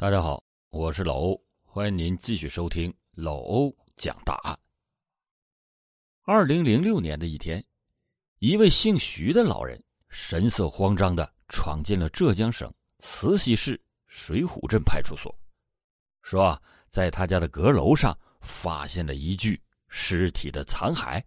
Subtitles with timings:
[0.00, 0.40] 大家好，
[0.70, 4.56] 我是老欧，欢迎您继续收听老欧讲大案。
[6.22, 7.66] 二零零六年的一天，
[8.38, 15.36] 一位姓徐的老人神色慌张的闯进了浙江省慈溪市水浒镇派出所，
[16.22, 21.20] 说在他家的阁楼上发现了一具尸体的残骸。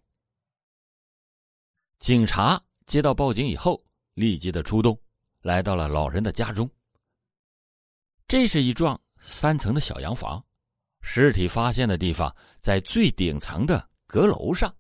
[1.99, 3.83] 警察接到报警以后，
[4.13, 4.97] 立即的出动，
[5.41, 6.69] 来到了老人的家中。
[8.31, 10.41] 这是一幢三层的小洋房，
[11.01, 14.73] 尸体发现的地方在最顶层的阁楼上。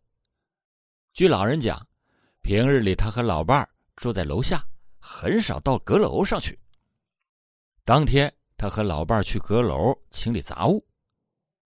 [1.11, 1.85] 据老人讲，
[2.41, 4.65] 平日里他和老伴儿住在楼下，
[4.99, 6.57] 很少到阁楼上去。
[7.83, 10.81] 当天，他和老伴儿去阁楼清理杂物，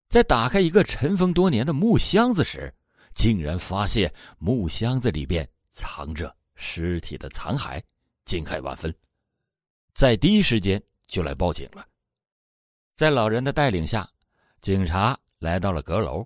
[0.08, 2.72] 在打开一个尘封多年的木箱子时，
[3.16, 7.81] 竟然发现木箱子里边藏着尸体的残骸，
[8.23, 8.94] 惊骇万分，
[9.95, 10.80] 在第一时间。
[11.12, 11.86] 就来报警了。
[12.96, 14.10] 在老人的带领下，
[14.62, 16.26] 警察来到了阁楼。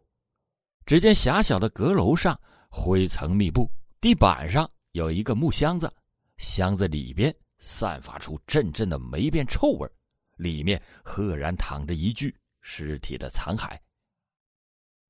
[0.86, 3.68] 只见狭小的阁楼上灰层密布，
[4.00, 5.92] 地板上有一个木箱子，
[6.38, 9.90] 箱子里边散发出阵阵的霉变臭味，
[10.38, 13.76] 里面赫然躺着一具尸体的残骸。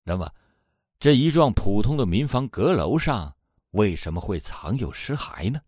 [0.04, 0.32] 那么，
[1.00, 3.36] 这一幢普通的民房阁楼上
[3.72, 5.60] 为什么会藏有尸骸呢？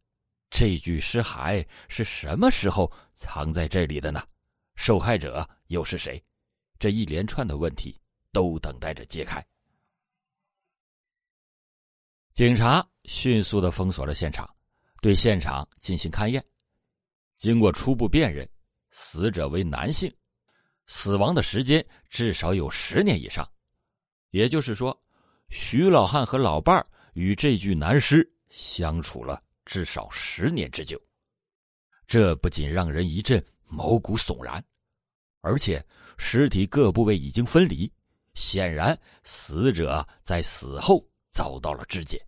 [0.50, 4.24] 这具尸骸是什么时候藏在这里的呢？
[4.76, 6.24] 受害者又是谁？
[6.80, 8.00] 这一连串的问题
[8.32, 9.46] 都等待着揭开。
[12.34, 14.48] 警察迅速的封锁了现场，
[15.02, 16.44] 对现场进行勘验。
[17.36, 18.48] 经过初步辨认，
[18.92, 20.12] 死者为男性，
[20.86, 23.48] 死亡的时间至少有十年以上。
[24.30, 24.96] 也就是说，
[25.50, 29.42] 徐老汉和老伴儿与这具男尸相处了。
[29.68, 30.98] 至少十年之久，
[32.08, 34.64] 这不仅让人一阵毛骨悚然，
[35.42, 35.86] 而且
[36.18, 37.92] 尸体各部位已经分离，
[38.34, 42.26] 显然死者在死后遭到了肢解。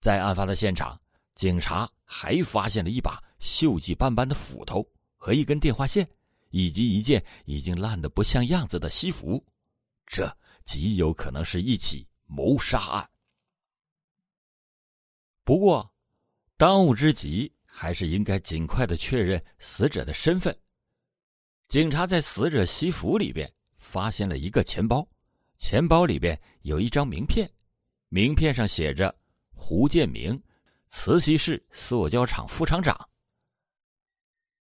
[0.00, 0.98] 在案发的现场，
[1.34, 6.08] 警察还发现了一把锈迹斑斑的斧头和一根电话线，
[6.50, 9.44] 以及一件已经烂得不像样子的西服，
[10.06, 10.32] 这
[10.64, 13.10] 极有可能是一起谋杀案。
[15.42, 15.92] 不过。
[16.60, 20.54] 当务之急还是应该尽快的确认死者的身份。
[21.68, 25.08] 警察在死者西服里边发现了一个钱包，
[25.56, 27.50] 钱包里边有一张名片，
[28.10, 29.18] 名片上写着
[29.56, 30.38] “胡建明，
[30.88, 33.08] 慈溪市塑胶厂副厂长”。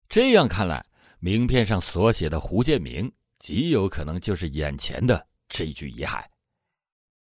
[0.08, 0.82] 这样看来，
[1.20, 6.24] 名片上所写的胡建明极有可能就是眼前的这具遗骸。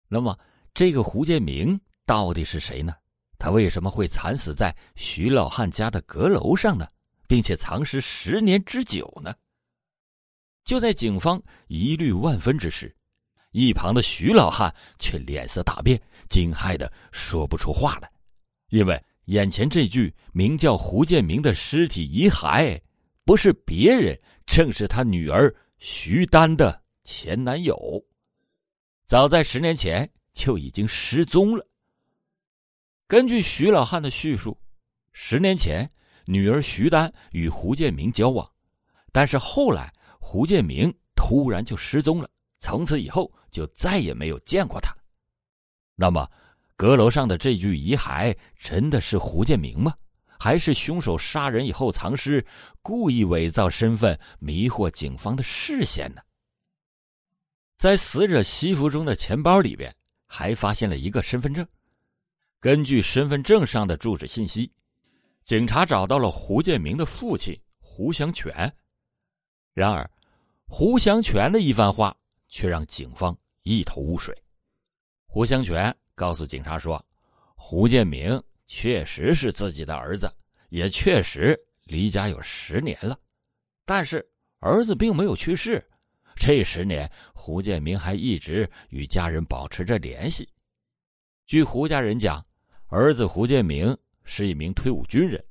[0.07, 0.39] 那么，
[0.73, 2.95] 这个胡建明到底是谁呢？
[3.43, 6.87] 他为什么会惨死在徐老汉家的阁楼上呢？
[7.27, 9.35] 并且藏尸十年之久呢？
[10.65, 12.95] 就在警方疑虑万分之时，
[13.51, 18.09] 一旁的徐老汉却脸色大变，惊骇的说不出话来，
[18.69, 22.81] 因为眼前这具名叫胡建明的尸体遗骸，
[23.25, 24.17] 不是别人，
[24.47, 27.77] 正是他女儿徐丹的前男友，
[29.05, 31.67] 早在十年前就已经失踪了。
[33.13, 34.59] 根据徐老汉的叙述，
[35.13, 35.87] 十年前，
[36.25, 38.51] 女儿徐丹与胡建明交往，
[39.13, 44.97] 但是后来胡建明突然就失踪了，从此以后就再也没有见过他。
[45.95, 46.27] 那么，
[46.75, 49.93] 阁楼上的这具遗骸真的是胡建明吗？
[50.41, 52.43] 还是凶手杀人以后藏尸，
[52.81, 56.23] 故意伪造身份，迷惑警方的视线呢？
[57.77, 59.95] 在死者西服中的钱包里边，
[60.27, 61.69] 还发现了一个身份证。
[62.63, 64.73] 根据身份证上的住址信息，
[65.43, 68.73] 警察找到了胡建明的父亲胡祥全。
[69.75, 70.09] 然而，
[70.69, 74.33] 胡祥全的一番话却让警方一头雾水。
[75.27, 77.05] 胡祥全告诉警察说
[77.59, 80.33] ：“胡建明确实是自己的儿子，
[80.69, 83.19] 也确实离家有十年了，
[83.85, 84.25] 但是
[84.61, 85.85] 儿子并没有去世。
[86.37, 90.49] 这十年，胡建明还一直与家人保持着联系。
[91.45, 92.41] 据胡家人讲。”
[92.93, 95.43] 儿子胡建明是一名退伍军人，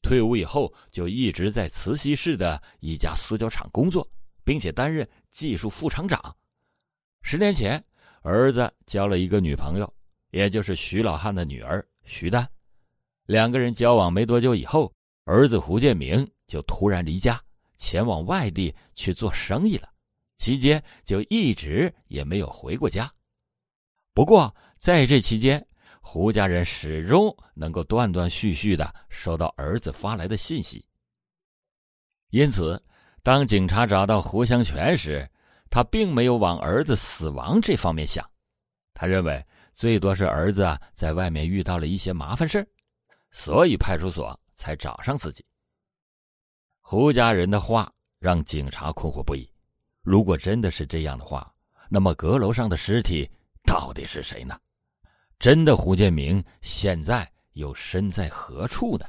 [0.00, 4.08] 退伍以后就一直在慈溪市的一家塑胶厂工作，
[4.44, 6.36] 并且担任技术副厂长。
[7.20, 7.84] 十年前，
[8.22, 9.92] 儿子交了一个女朋友，
[10.30, 12.48] 也就是徐老汉的女儿徐丹。
[13.26, 14.92] 两个人交往没多久以后，
[15.24, 17.42] 儿子胡建明就突然离家，
[17.76, 19.88] 前往外地去做生意了，
[20.36, 23.12] 期间就一直也没有回过家。
[24.12, 25.66] 不过在这期间，
[26.06, 30.84] 胡家人始终能够断断续续的收到儿子发来的信息，
[32.28, 32.80] 因此，
[33.22, 35.28] 当警察找到胡香全时，
[35.70, 38.24] 他并没有往儿子死亡这方面想，
[38.92, 42.64] 他认为最多是儿子在外面遇到了一些麻烦事
[43.32, 45.44] 所以派出所才找上自己。
[46.80, 47.90] 胡家人的话
[48.20, 49.50] 让警察困惑不已。
[50.02, 51.50] 如果真的是这样的话，
[51.88, 53.28] 那么阁楼上的尸体
[53.64, 54.56] 到底是谁呢？
[55.38, 59.06] 真的胡建明现在又身在何处呢？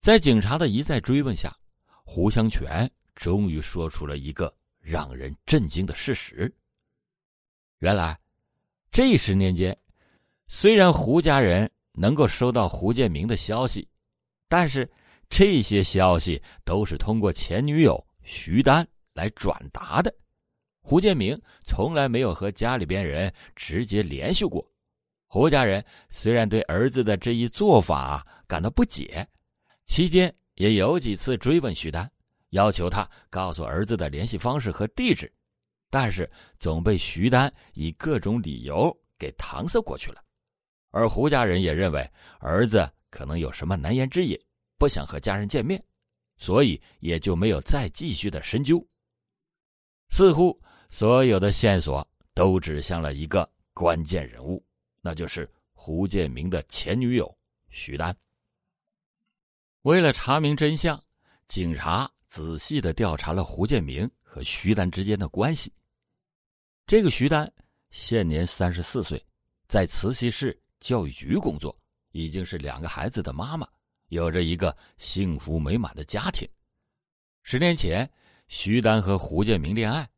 [0.00, 1.56] 在警察的一再追问下，
[2.04, 6.52] 胡香全终于说出了一个让人震惊的事实：
[7.78, 8.18] 原来，
[8.90, 9.76] 这十年间，
[10.46, 13.86] 虽然胡家人能够收到胡建明的消息，
[14.48, 14.90] 但是
[15.28, 20.14] 这些消息都是通过前女友徐丹来转达的。
[20.88, 24.66] 胡建明从来没有和家里边人直接联系过。
[25.26, 29.28] 胡家人虽然对儿子的这一做法感到不解。
[29.84, 32.10] 期间也有几次追问徐丹，
[32.52, 35.30] 要求他告诉儿子的联系方式和地址，
[35.90, 40.24] 但是总被徐丹以各种理由给搪塞过去了。
[40.90, 44.40] 而胡家人也认为儿子可能有什么难言之隐，
[44.78, 45.84] 不想和家人见面，
[46.38, 48.82] 所以也就没有再继续的深究。
[50.08, 50.58] 似乎
[50.90, 54.64] 所有的线索都指向了一个关键人物，
[55.00, 57.36] 那就是胡建明的前女友
[57.70, 58.16] 徐丹。
[59.82, 61.02] 为了查明真相，
[61.46, 65.72] 警察仔细的调查了胡建明和徐丹之间的关系。
[66.86, 67.50] 这个徐丹
[67.90, 69.24] 现年三十四岁，
[69.68, 71.78] 在慈溪市教育局工作，
[72.12, 73.68] 已经是两个孩子的妈妈，
[74.08, 76.48] 有着一个幸福美满的家庭。
[77.42, 78.10] 十年前，
[78.48, 80.08] 徐丹和胡建明恋爱。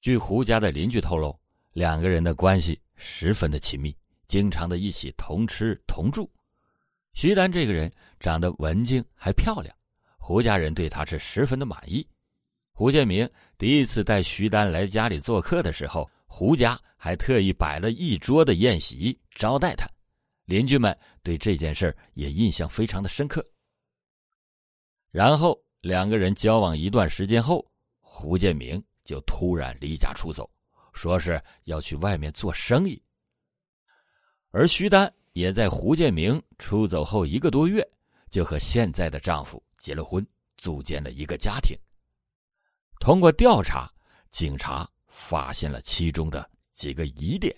[0.00, 1.36] 据胡家的邻居透露，
[1.72, 3.94] 两个人的关系十分的亲密，
[4.28, 6.30] 经常的一起同吃同住。
[7.14, 9.74] 徐丹这个人长得文静还漂亮，
[10.16, 12.06] 胡家人对她是十分的满意。
[12.72, 19.88] 胡建明第一次带徐丹来家里做客的时候，胡家还特意摆了一桌的宴席招待他，
[20.44, 23.44] 邻居们对这件事也印象非常的深刻。
[25.10, 27.66] 然后两个人交往一段时间后，
[28.00, 30.50] 胡建明就突然离家出走，
[30.92, 33.02] 说是要去外面做生意，
[34.50, 35.10] 而徐丹。
[35.34, 37.86] 也在胡建明出走后一个多月，
[38.28, 40.26] 就和现在的丈夫结了婚，
[40.56, 41.78] 组建了一个家庭。
[42.98, 43.88] 通过调查，
[44.30, 47.54] 警察发现了其中的几个疑点。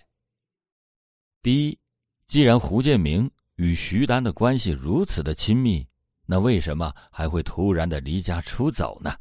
[1.40, 1.78] 第一，
[2.26, 5.86] 既然胡建明与徐丹的关系如此的亲密，
[6.26, 9.16] 那为什么还会突然的离家出走呢？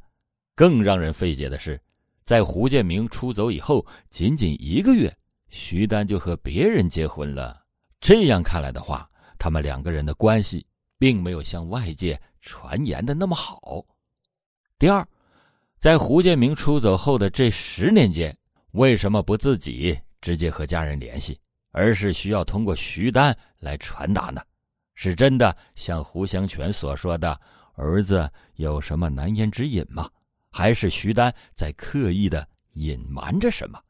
[0.54, 1.82] 更让人费解的是，
[2.30, 5.12] 在胡建明出走以后，仅仅一个月，
[5.50, 7.60] 徐丹就和别人结婚了。
[8.00, 9.10] 这样看来的话，
[9.40, 10.64] 他们两个人的关系
[11.00, 13.84] 并没有像外界传言的那么好。
[14.78, 15.04] 第二，
[15.80, 18.38] 在胡建明出走后的这十年间，
[18.74, 21.36] 为什么不自己直接和家人联系，
[21.72, 24.40] 而是需要通过徐丹来传达呢？
[24.94, 27.42] 是真的像胡香全所说的，
[27.74, 30.08] 儿子有什么难言之隐吗？
[30.52, 33.82] 还是徐丹在刻意的隐瞒着什么？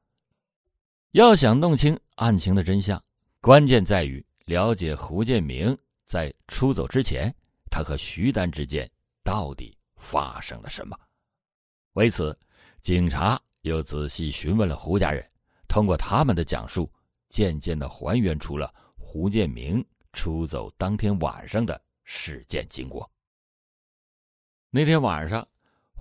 [1.12, 3.02] 要想弄清案情的真相。
[3.42, 7.34] 关键在于了解胡建明在出走之前，
[7.72, 8.90] 他和徐丹之间
[9.24, 10.98] 到底发生了什么。
[11.94, 12.38] 为此，
[12.82, 15.26] 警察又仔细询问了胡家人，
[15.68, 16.92] 通过他们的讲述，
[17.30, 23.10] 渐渐的还原出了胡建明出走当天晚上的事件经过。
[24.70, 25.48] 那天晚上，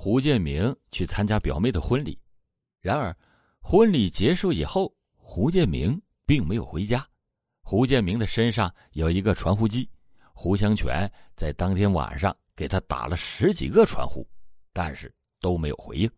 [0.00, 2.16] 胡建明去参加表妹的婚礼，
[2.80, 3.14] 然而
[3.60, 7.04] 婚礼结束以后，胡建明并没有回家。
[7.62, 9.90] 胡建明的身上有一个传呼机，
[10.32, 14.24] 胡香泉在当天晚上给他打了十几个传呼，
[14.72, 16.08] 但是都没有回应。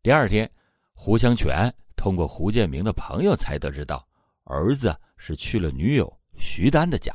[0.00, 0.48] 第二天，
[0.94, 4.06] 胡香泉通过胡建明的朋友才得知到，
[4.44, 7.12] 儿子是去了女友徐丹的家。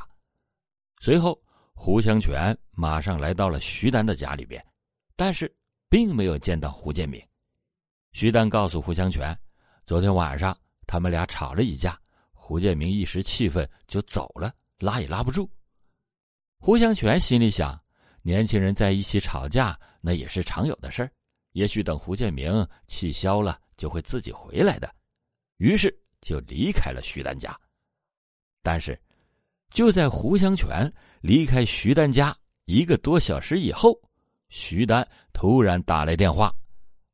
[1.00, 1.42] 随后，
[1.72, 4.62] 胡香泉马上来到了徐丹的家里边，
[5.16, 5.50] 但是
[5.88, 7.22] 并没有见到胡建明。
[8.12, 9.38] 徐丹告诉胡香全，
[9.86, 11.98] 昨天晚上他们俩吵了一架。
[12.32, 15.50] 胡建明一时气愤就走了，拉也拉不住。
[16.58, 17.78] 胡香全心里想：
[18.22, 21.12] 年轻人在一起吵架，那也是常有的事儿。
[21.52, 24.90] 也许等胡建明气消了，就会自己回来的。
[25.58, 27.54] 于是就离开了徐丹家。
[28.62, 28.98] 但是，
[29.70, 30.90] 就在胡香全
[31.20, 33.98] 离开徐丹家一个多小时以后，
[34.48, 36.54] 徐丹突然打来电话。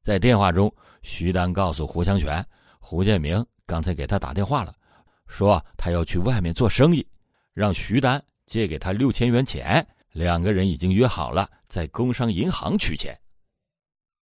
[0.02, 0.72] 在电话中，
[1.02, 2.44] 徐丹告诉胡香全，
[2.78, 4.74] 胡建明刚才给他打电话了。
[5.26, 7.06] 说他要去外面做生意，
[7.52, 9.86] 让徐丹借给他六千元钱。
[10.12, 13.18] 两个人已经约好了在工商银行取钱，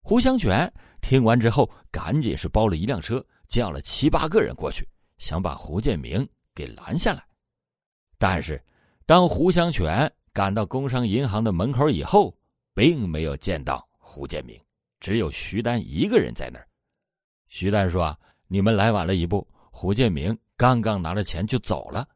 [0.03, 7.25] 胡香全听完之后，赶紧是包了一辆车，叫了七八个人过去，想把胡建明给拦下来。
[8.19, 8.63] 但是，
[9.07, 12.31] 当胡香全赶到工商银行的门口以后，
[12.73, 14.59] 并没有见到胡建明，
[14.99, 16.67] 只有徐丹一个人在那儿。
[17.47, 22.07] 徐丹说：“啊你们来晚了一步，胡建明刚刚拿了钱就走了。”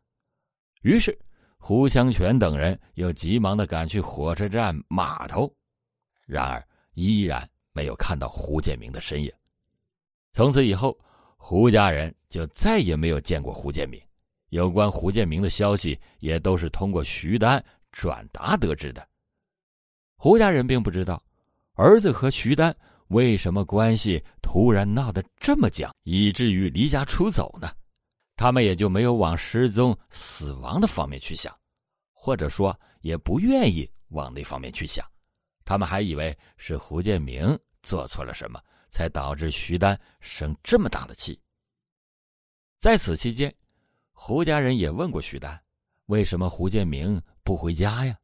[0.84, 1.18] 于是，
[1.58, 5.54] 胡香全等人又急忙的赶去火车站码头，
[6.26, 7.50] 然而依然。
[7.78, 9.30] 没有看到胡建明的身影。
[10.32, 10.98] 从此以后，
[11.36, 14.02] 胡家人就再也没有见过胡建明。
[14.48, 19.06] 有关胡建明的消息，也都是通过徐丹转达得知的。
[20.26, 21.24] 胡家人并不知道，
[21.74, 22.76] 儿子和徐丹
[23.10, 27.72] 为什么关系突然闹得这么僵，以至于离家出走呢？
[28.36, 31.56] 他们也就没有往失踪、死亡的方面去想，
[32.12, 35.06] 或者说也不愿意往那方面去想。
[35.64, 41.40] 他们还以为是胡建明做错了什么，才导致徐丹生这么大的气。
[42.80, 43.54] 在此期间，
[44.12, 45.62] 胡家人也问过徐丹，
[46.08, 48.18] 为什么胡建明不回家呀？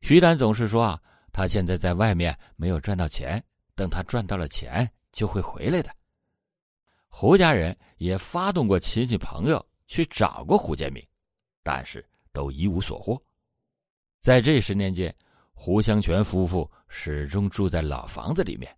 [0.00, 0.98] 徐丹总是说啊，
[1.32, 3.42] 他现在在外面没有赚到钱，
[3.74, 5.90] 等他赚到了钱就会回来的。
[7.08, 11.04] 胡家人也发动过亲戚朋友去找过胡建明，
[11.62, 13.20] 但是都一无所获。
[14.20, 15.14] 在这十年间。
[15.62, 18.74] 胡香泉夫妇始终住在老房子里面，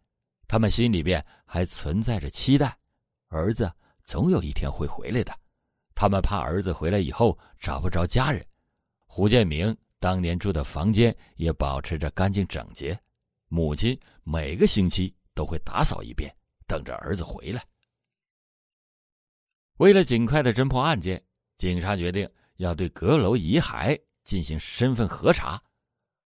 [0.48, 2.76] 他们心里边还存在着期待，
[3.28, 5.32] 儿子总有一天会回来的。
[5.94, 8.44] 他们怕儿子回来以后找不着家人。
[9.06, 13.00] 胡建明当年住的房间也保持着干净整洁，
[13.46, 16.28] 母亲每个星期都会打扫一遍，
[16.66, 17.64] 等着儿子回来。
[19.76, 21.24] 为了尽快的侦破案件，
[21.56, 25.62] 警察决定要对阁楼遗骸进行身份核查。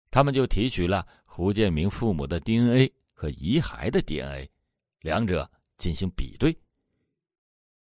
[0.09, 4.51] 他们就提取了胡建明父母的 DNA 和遗骸的 DNA，
[4.99, 6.53] 两者进行比对。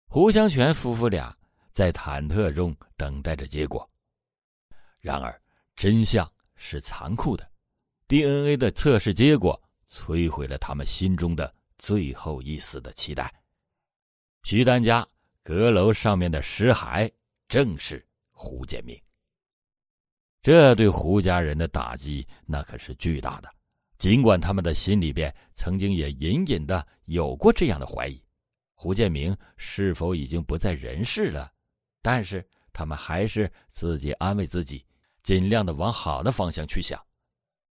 [0.06, 1.34] 胡香泉夫妇俩
[1.72, 3.90] 在忐忑中等待着结果。
[5.00, 5.42] 然而，
[5.78, 7.48] 真相是残酷的
[8.08, 13.32] ，DNA 的测试结果摧毁了他们心中的最后一丝的期待。
[14.42, 15.08] 徐丹家
[15.44, 17.10] 阁楼上面的尸骸
[17.48, 19.00] 正是胡建明。
[20.42, 23.50] 这对胡家人的打击那可是巨大的，
[24.00, 28.20] 尽管他们的心里边曾经也隐隐的有过这样的怀疑：
[28.74, 31.52] 胡建明是否已经不在人世了？
[32.02, 32.44] 但是
[32.74, 34.84] 他们还是自己安慰自己，
[35.28, 36.98] 尽量的往好的方向去想。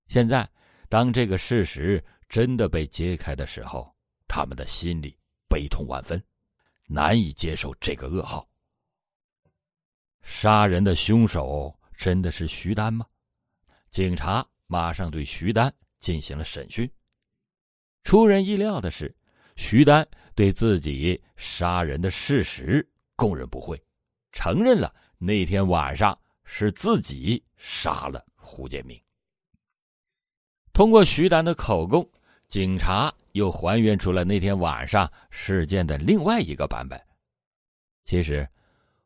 [0.07, 0.49] 现在，
[0.89, 3.93] 当这个事实真的被揭开的时候，
[4.29, 6.23] 他们的心里悲痛万分，
[6.87, 8.49] 难以接受这个噩耗。
[10.23, 11.77] 杀人的凶手。
[11.99, 13.05] 真的是徐丹吗？
[13.91, 16.91] 警察马上对徐丹进行了审讯。
[18.05, 19.15] 出人意料的是，
[19.57, 23.79] 徐丹对自己杀人的事实供认不讳，
[24.33, 26.19] 承认了那天晚上
[26.53, 29.01] 是自己杀了胡建明。
[30.73, 32.07] 通过徐丹的口供，
[32.49, 37.01] 警察又还原出了那天晚上事件的另外一个版本。
[38.05, 38.47] 其实，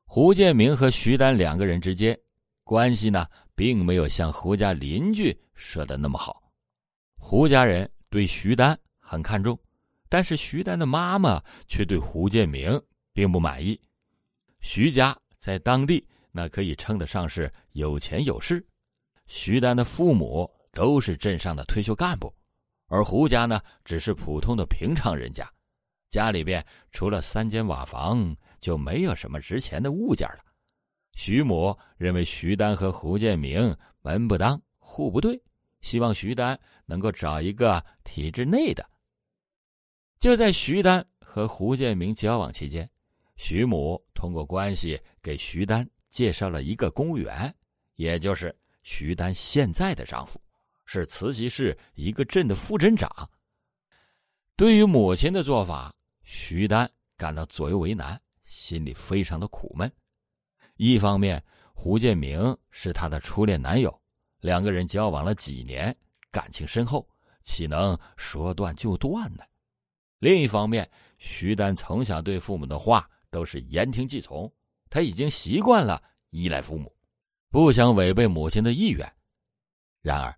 [0.07, 2.19] 胡建明和徐丹两个人之间。
[2.65, 6.51] 关系呢，并没有像胡家邻居说的那么好。
[7.15, 9.59] 胡家人对徐丹很看重，
[10.09, 12.83] 但是徐丹的妈妈却对胡建明
[13.13, 13.79] 并不满意。
[14.61, 18.67] 徐家在当地那可以称得上是有钱有势，
[19.29, 22.35] 徐丹的父母都是镇上的退休干部，
[22.89, 25.49] 而胡家呢只是普通的平常人家，
[26.11, 30.41] 家里边除了三间瓦房，就没有什么值钱的物件了。
[31.13, 33.73] 徐母认为徐丹和胡建明
[34.03, 35.41] 门不当户不对，
[35.83, 38.85] 希望徐丹能够找一个体制内的。
[40.19, 42.91] 就在徐丹和胡建明交往期间，
[43.37, 47.53] 徐母通过关系给徐丹介绍了一个公务员，
[47.97, 50.41] 也就是徐丹现在的丈夫，
[50.85, 53.29] 是慈溪市一个镇的副镇长。
[54.55, 55.93] 对于母亲的做法，
[56.23, 59.91] 徐丹感到左右为难，心里非常的苦闷。
[60.77, 61.43] 一方面，
[61.75, 63.93] 胡建明是他的初恋男友，
[64.39, 65.93] 两个人交往了几年，
[66.31, 67.05] 感情深厚，
[67.43, 69.43] 岂能说断就断呢？
[70.21, 74.49] 另一方面，徐丹从小对父母的话都是言听计从，
[74.95, 76.95] 他已经习惯了依赖父母，
[77.51, 79.13] 不想违背母亲的意愿。
[80.03, 80.33] 然而，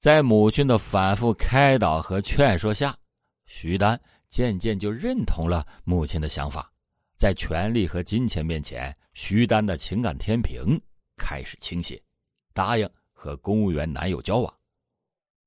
[0.00, 2.98] 在母亲的反复开导和劝说下，
[3.46, 3.98] 徐丹
[4.28, 6.68] 渐渐就认同了母亲的想法。
[7.16, 10.76] 在权力和金钱面前，徐丹的情感天平
[11.16, 12.02] 开始倾斜，
[12.52, 14.52] 答应和公务员男友交往。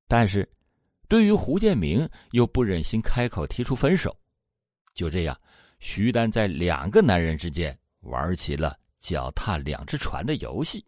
[0.06, 0.50] 但是，
[1.06, 4.18] 对于胡建明又不忍心开口提出分手，
[4.94, 5.38] 就这样，
[5.80, 10.84] 徐丹在两个男人之间玩起了脚踏两只船的游戏。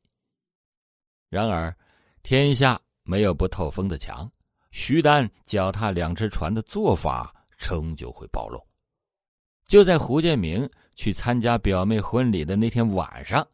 [1.29, 1.75] 然而，
[2.23, 4.31] 天下没有不透风的墙，
[4.73, 8.61] 徐丹脚踏两只船的做法终究会暴露。
[9.67, 13.47] 就在胡建明去参加表妹婚礼的那天晚上，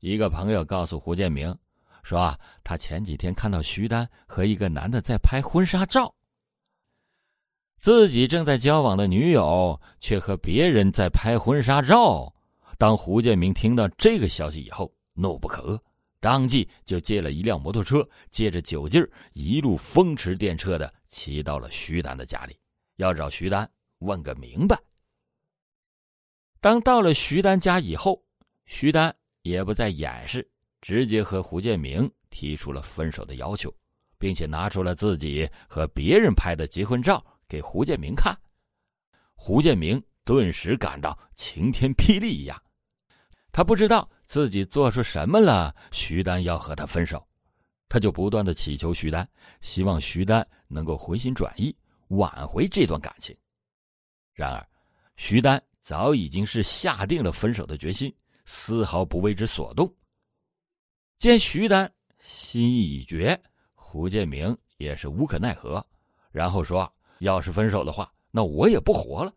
[0.00, 1.54] 一个朋友告诉胡建明，
[2.02, 2.34] 说
[2.64, 6.14] 他前几天看到徐丹和一个男的在拍婚纱照，
[7.76, 12.32] 自己正在交往的女友却和别人在拍婚纱照。
[12.78, 15.80] 当胡建明听到这个消息以后，怒不可遏，
[16.20, 22.56] 当即就借了一辆摩托车，借着酒劲儿，一路风驰电掣的骑到了徐丹的家里，
[22.94, 23.68] 要找徐丹
[23.98, 24.80] 问个明白。
[26.60, 28.22] 当到了徐丹家以后，
[28.64, 30.48] 徐丹也不再掩饰，
[30.80, 33.74] 直接和胡建明提出了分手的要求，
[34.18, 38.38] 并且拿出了自己和别人拍的结婚照给胡建明看。
[39.34, 42.60] 胡建明顿时感到晴天霹雳一样，
[43.52, 47.26] 他不知道自己做出什么了，徐丹要和他分手，
[47.88, 49.28] 他就不断的祈求徐丹，
[49.60, 51.74] 希望徐丹能够回心转意，
[52.08, 53.36] 挽回这段感情。
[54.34, 54.66] 然而，
[55.16, 55.62] 徐丹。
[55.80, 58.14] 早已经是下定了分手的决心，
[58.44, 59.90] 丝毫不为之所动。
[61.16, 61.90] 见徐丹
[62.20, 63.40] 心意已决，
[63.72, 65.82] 胡建明也是无可奈何，
[66.30, 69.32] 然后说：“要是分手的话，那我也不活了。”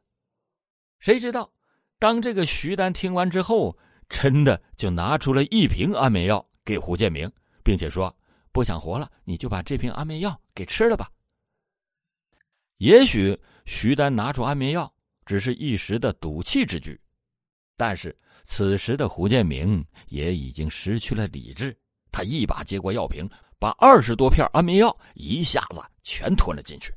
[1.00, 1.50] 谁知道，
[1.98, 3.77] 当这个徐丹听完之后，
[4.12, 7.27] 真的就拿出了一瓶安眠药给胡建明，
[7.63, 8.15] 并且说
[8.53, 11.10] ：“不想活了，你就把这瓶安眠药给吃了吧。”
[12.77, 14.94] 也许徐丹拿出安眠药。
[15.24, 17.00] 只是一时的赌气之举，
[17.77, 18.13] 但是
[18.44, 21.77] 此时的胡建明也已经失去了理智。
[22.12, 26.94] 他一把接过药瓶，把二十多片安眠药一下子全吞了进去。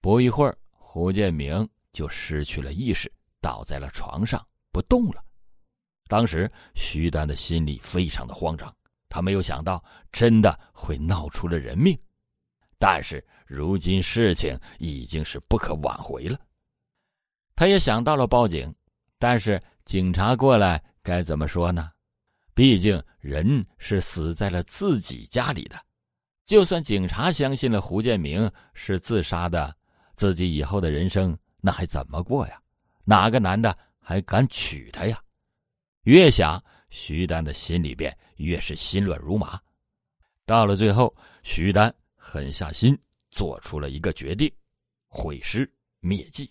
[0.00, 5.22] 不一会儿，胡建明就失去了意识，倒在了床上不动了。
[6.08, 8.74] 当时徐丹的心里非常的慌张，
[9.08, 11.98] 他没有想到真的会闹出了人命。
[12.78, 16.38] 但是如今事情已经是不可挽回了。
[17.54, 18.72] 他也想到了报警，
[19.18, 21.90] 但是警察过来该怎么说呢？
[22.54, 25.80] 毕竟人是死在了自己家里的，
[26.44, 29.74] 就算警察相信了胡建明是自杀的，
[30.14, 32.60] 自己以后的人生那还怎么过呀？
[33.04, 35.18] 哪个男的还敢娶她呀？
[36.06, 39.60] 越想，徐丹的心里边越是心乱如麻。
[40.44, 42.96] 到了最后，徐丹狠下心，
[43.32, 44.48] 做出了一个决定：
[45.08, 46.48] 毁尸灭迹。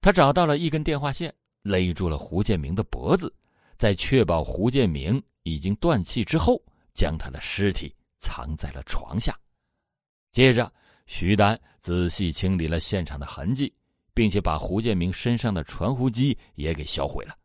[0.00, 3.30] 他找到了一根电话线，勒住了胡建明的脖子，
[3.76, 6.58] 在确保胡建明已经断气之后，
[6.94, 9.38] 将他的尸体藏在了床下。
[10.32, 10.72] 接着，
[11.06, 13.70] 徐丹仔细清理了现场的痕迹，
[14.14, 17.36] 并且把胡建明身上的传呼机也给销毁了。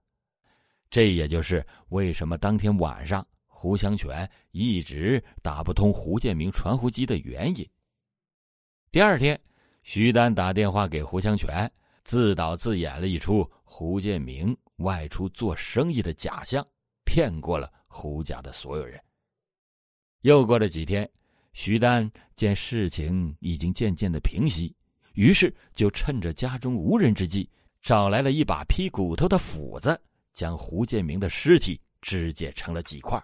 [0.90, 7.68] 这也就是为什么当天晚上胡香全一直打不通胡建明传呼机的原因。
[8.92, 9.40] 第二天，
[9.84, 11.72] 徐丹打电话给胡香全。
[12.06, 16.66] 自导自演了一出胡建明外出做生意的假象，
[17.06, 19.00] 骗过了胡家的所有人。
[20.22, 21.08] 又过了几天，
[21.54, 24.76] 徐丹见事情已经渐渐的平息，
[25.14, 27.48] 于是就趁着家中无人之际，
[27.80, 30.02] 找来了一把劈骨头的斧子，
[30.34, 33.22] 将胡建明的尸体肢解成了几块，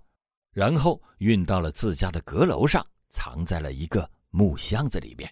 [0.52, 5.32] 然后运到了自家的阁楼上，藏在了一个木箱子里边。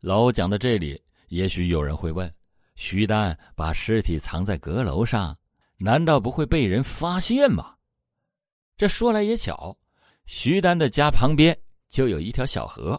[0.00, 1.00] 老讲到这里。
[1.28, 2.34] 也许有人会问：
[2.74, 5.38] 徐丹把尸体藏在阁楼上，
[5.76, 7.76] 难道不会被人发现吗？
[8.78, 9.76] 这说来也巧，
[10.24, 11.54] 徐丹的家旁边
[11.90, 12.98] 就有一条小河，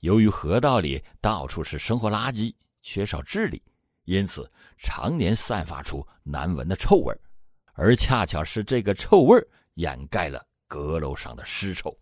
[0.00, 3.62] 由于河道里到处是生活垃圾，缺少治理，
[4.06, 7.14] 因此常年散发出难闻的臭味
[7.74, 9.36] 而恰巧是这个臭味
[9.74, 11.96] 掩盖了阁楼上的尸臭。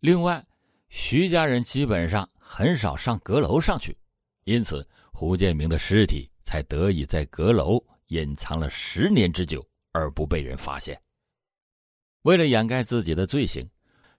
[0.00, 0.44] 另外，
[0.90, 2.28] 徐家人基本上。
[2.46, 3.96] 很少上阁楼上去，
[4.44, 11.00] 因此胡建明的尸体才得以在阁楼隐藏了十年之久而不被人发现。
[12.20, 13.68] 为了掩盖自己的罪行，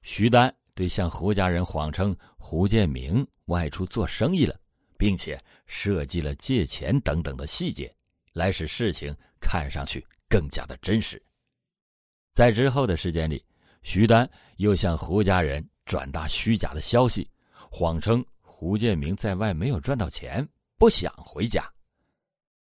[0.02, 4.60] 徐丹对向胡家人谎称胡建明外出做生意了，
[4.97, 7.93] 并且设计了借钱等等的细节，
[8.34, 11.21] 来使事情看上去更加的真实。
[12.34, 13.43] 在之后的时间里，
[13.84, 17.29] 徐丹又向胡家人转达虚假的消息。
[17.71, 21.69] 谎称胡建明在外没有赚到钱，不想回家。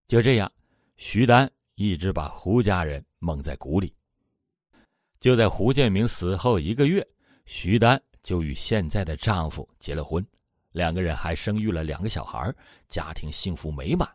[0.07, 0.51] 就这样，
[0.97, 3.95] 徐丹一直把胡家人蒙在鼓里。
[5.19, 7.07] 就在胡建明死后一个月，
[7.47, 10.25] 徐丹就与现在的丈夫结了婚，
[10.79, 12.55] 两个人还生育了两个小孩，
[12.87, 14.09] 家庭幸福美满。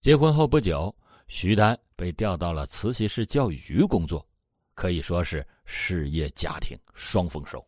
[0.00, 0.92] 结婚后不久，
[1.28, 4.26] 徐丹被调到了慈溪市教育局工作，
[4.74, 7.64] 可以说是事业家庭双丰收。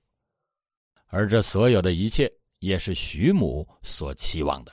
[1.06, 4.72] 而这所有的一切，也是徐母所期望的。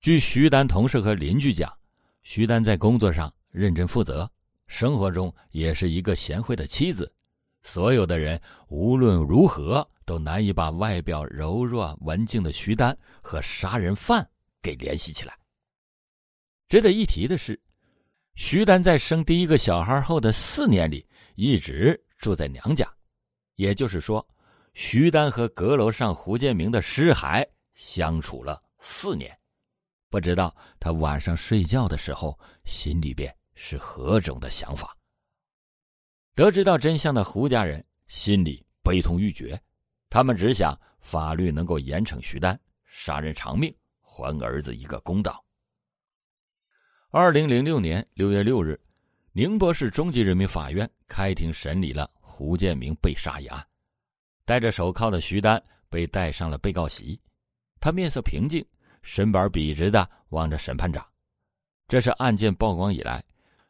[0.00, 1.72] 据徐丹同事和邻居讲，
[2.24, 4.28] 徐丹在工作上认真负责，
[4.66, 7.12] 生活中也是一个贤惠的妻子。
[7.62, 14.28] 所有的人无论如何都难以把外表柔弱文静的徐丹和杀人犯
[14.60, 15.38] 给联系起来。
[16.68, 17.56] 值得一提的是，
[18.34, 22.92] 徐丹在生第一个小孩后的四年里一直住在娘家，
[23.54, 24.26] 也就是说，
[24.74, 29.30] 徐丹和阁楼上胡建明的尸骸相处了四年。
[30.08, 34.92] 不知道他晚上睡觉的时候心里边是何种的想法。
[36.34, 39.56] 得知到真相的胡家人心里悲痛欲绝，
[40.10, 45.42] 他们只想法律能够严惩徐丹，杀人偿命，还儿子一个公道。
[47.10, 48.78] 二零零六年六月六日，
[49.32, 53.64] 宁波市中级人民法院开庭审理了胡建明被杀一案。
[54.44, 57.18] 戴着手铐的徐丹被带上了被告席，
[57.78, 58.62] 他面色平静，
[59.02, 61.06] 身板笔直的望着审判长。
[61.88, 63.24] 这是案件曝光以来，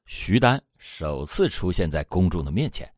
[0.06, 0.60] 徐丹。
[0.82, 2.90] 首次出现在公众的面前，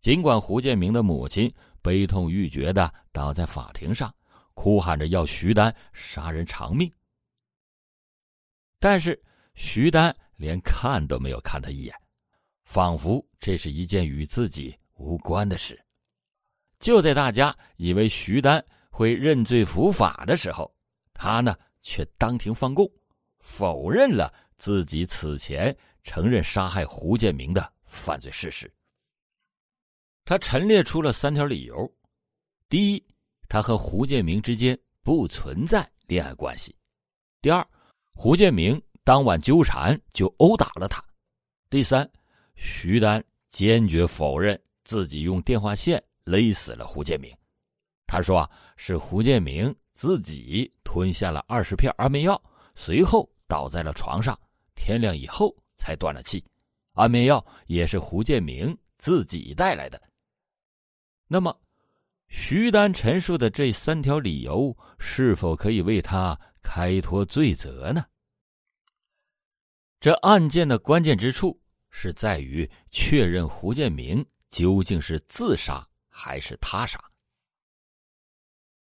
[0.00, 4.14] 尽管胡建明的母亲悲痛欲绝的倒在法庭上，
[4.54, 6.90] 哭喊着要徐丹杀人偿命，
[8.78, 9.20] 但是
[9.54, 11.94] 徐丹连看都没有看他一眼，
[12.64, 15.78] 仿佛这是一件与自己无关的事。
[16.78, 20.72] 就在大家以为徐丹会认罪伏法的时候，
[21.12, 22.90] 他呢却当庭放供，
[23.38, 25.76] 否认了自己此前。
[26.02, 28.72] 承认杀害胡建明的犯罪事实。
[30.30, 31.92] 他陈列出了三条理由：
[32.68, 33.04] 第一，
[33.48, 36.70] 他和胡建明之间不存在恋爱关系；
[37.42, 37.66] 第二，
[38.14, 41.02] 胡建明当晚纠缠就殴打了他；
[41.68, 42.08] 第三，
[42.54, 47.36] 徐丹坚决否认自己用电话线勒死了胡建明。
[48.06, 52.40] 他说：“啊，是胡建明自己吞下了二十片安眠药，
[52.76, 54.38] 随后倒在了床上，
[54.76, 56.44] 天亮以后。”才断了气，
[56.92, 60.00] 安眠药也是胡建明自己带来的。
[61.32, 61.56] 那么，
[62.26, 68.04] 徐丹陈述的这三条理由是否可以为他开脱罪责呢？
[70.00, 71.56] 这案件的关键之处
[71.88, 77.00] 是在于确认胡建明究竟是自杀还是他杀。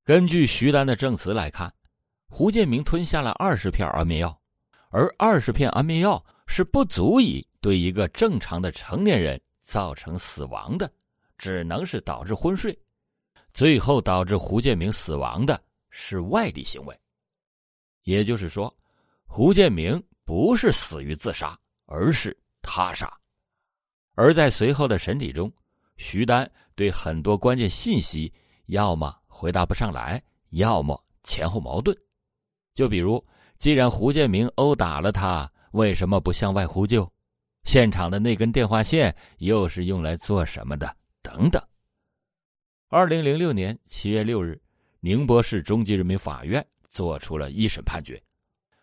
[0.06, 1.70] 根据徐丹的证词来看，
[2.30, 4.42] 胡建明吞下了二十片安眠药，
[4.90, 6.26] 而二十片安眠药。
[6.48, 10.92] 是不足以对一个正常的成年人造成死亡的，
[11.42, 12.78] 只能是导致昏睡。
[13.52, 16.96] 最后导致胡建明死亡的是外力行为，
[18.04, 18.72] 也就是说，
[19.26, 23.12] 胡建明不是死于自杀，而是他杀。
[24.14, 25.52] 而在随后的审理中，
[25.98, 28.32] 徐丹对很多关键信息
[28.68, 31.98] 要么回答不上来，要么前后矛盾。
[32.76, 33.26] 就比如，
[33.58, 35.52] 既然胡建明殴打了他。
[35.72, 37.10] 为什么不向外呼救？
[37.64, 40.94] 现场的那根电话线又是用来做什么的？
[41.22, 41.62] 等等。
[42.90, 44.62] 二零零六年七月六日，
[45.00, 48.22] 宁波市中级人民法院作出了一审判决。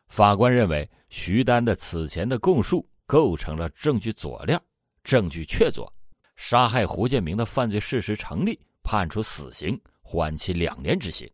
[0.09, 4.63] 法官认为，徐丹的此前的供述构成了证据佐料，
[5.05, 5.91] 证据确凿，
[6.37, 11.31] 杀害胡建明的犯罪事实成立，判处死刑，缓期两年执行。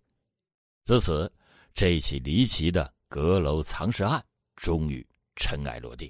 [0.82, 1.32] 自此，
[1.72, 4.24] 这起离奇的阁楼藏尸案
[4.56, 5.06] 终于。
[5.36, 6.08] 尘埃落定。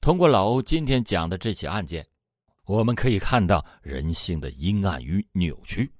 [0.00, 2.08] 通过老欧今天讲的这起案件，
[2.66, 5.90] 我们可以看到人性的阴暗与扭曲。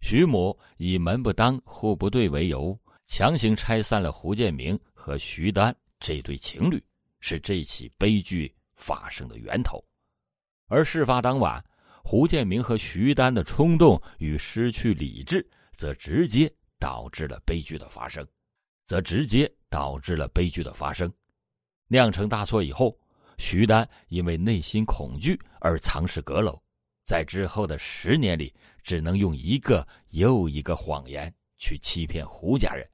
[0.00, 6.82] 徐母以门不当户不对为由，强行拆散了胡建明和徐丹这对情侣，
[7.20, 9.82] 是这起悲剧发生的源头。
[10.66, 11.64] 而事发当晚，
[12.04, 18.26] 胡建明和徐丹的冲动与失去理智，则直接导致了悲剧的发生。
[18.84, 21.10] 则直接导致了悲剧的发生，
[21.88, 22.94] 酿成大错以后，
[23.38, 26.60] 徐丹因为内心恐惧而藏尸阁楼，
[27.04, 32.88] 在之后的十年里，只能用一个又一个谎言去欺骗胡家人。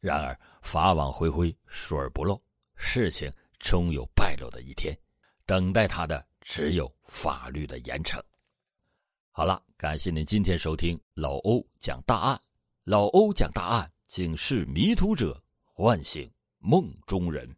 [0.00, 2.40] 然而法网恢恢，疏而不漏，
[2.76, 4.96] 事情终有败露的一天，
[5.44, 8.22] 等待他的只有法律的严惩。
[9.30, 12.40] 好了，感谢您今天收听老欧讲大案，
[12.84, 13.90] 老欧讲大案。
[14.06, 17.48] 警示迷途者，唤醒梦中人。